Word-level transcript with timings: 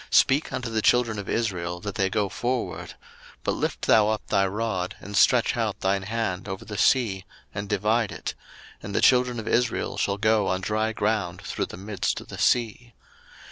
speak 0.09 0.51
unto 0.51 0.67
the 0.67 0.81
children 0.81 1.19
of 1.19 1.29
Israel, 1.29 1.79
that 1.79 1.93
they 1.93 2.09
go 2.09 2.27
forward: 2.27 2.95
02:014:016 2.95 2.95
But 3.43 3.51
lift 3.51 3.81
thou 3.85 4.09
up 4.09 4.25
thy 4.29 4.47
rod, 4.47 4.95
and 4.99 5.15
stretch 5.15 5.55
out 5.55 5.81
thine 5.81 6.01
hand 6.01 6.47
over 6.47 6.65
the 6.65 6.75
sea, 6.75 7.23
and 7.53 7.69
divide 7.69 8.11
it: 8.11 8.33
and 8.81 8.95
the 8.95 9.01
children 9.01 9.39
of 9.39 9.47
Israel 9.47 9.97
shall 9.99 10.17
go 10.17 10.47
on 10.47 10.61
dry 10.61 10.91
ground 10.91 11.43
through 11.43 11.67
the 11.67 11.77
midst 11.77 12.19
of 12.19 12.29
the 12.29 12.39
sea. 12.39 12.95